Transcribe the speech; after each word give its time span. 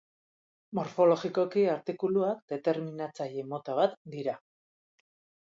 Morfologikoki 0.77 1.65
artikuluak 1.75 2.41
determinatzaile 2.55 3.47
mota 3.53 3.79
bat 3.83 3.97
dira. 4.17 4.39